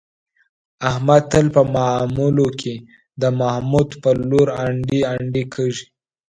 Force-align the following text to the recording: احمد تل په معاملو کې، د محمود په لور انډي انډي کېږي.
احمد 0.89 1.23
تل 1.31 1.45
په 1.55 1.61
معاملو 1.73 2.47
کې، 2.59 2.73
د 3.21 3.23
محمود 3.39 3.89
په 4.01 4.09
لور 4.29 4.47
انډي 4.63 4.99
انډي 5.13 5.43
کېږي. 5.53 5.85